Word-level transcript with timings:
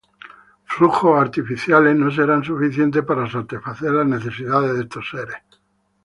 Flujos 0.75 1.21
artificiales 1.25 1.95
no 1.95 2.09
serán 2.09 2.43
suficientes 2.43 3.05
para 3.05 3.29
satisfacer 3.29 3.91
las 3.91 4.07
necesidades 4.07 4.73
de 4.73 4.81
estos 4.81 5.07
seres. 5.07 5.35